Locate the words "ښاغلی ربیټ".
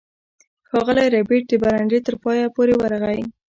0.69-1.43